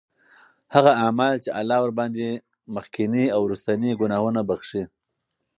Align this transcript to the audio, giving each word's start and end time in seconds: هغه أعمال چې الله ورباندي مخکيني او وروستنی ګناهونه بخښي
هغه 0.75 0.91
أعمال 1.03 1.35
چې 1.43 1.49
الله 1.59 1.77
ورباندي 1.81 2.29
مخکيني 2.75 3.25
او 3.35 3.39
وروستنی 3.43 3.91
ګناهونه 4.01 4.41
بخښي 4.49 4.83